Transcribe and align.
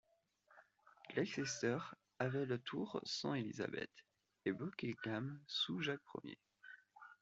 Leicester 1.15 1.77
avait 2.17 2.47
le 2.47 2.57
tour 2.57 2.99
sous 3.03 3.35
Élisabeth, 3.35 3.91
et 4.45 4.51
Buckingham 4.51 5.39
sous 5.45 5.79
Jacques 5.79 6.01
Ier. 6.23 6.39